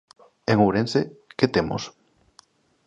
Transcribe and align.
En 0.51 0.57
Ourense, 0.65 1.01
¿que 1.37 1.47
temos? 1.55 1.83